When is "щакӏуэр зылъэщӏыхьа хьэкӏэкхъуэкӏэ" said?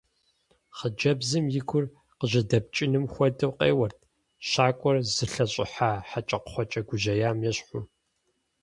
4.47-6.81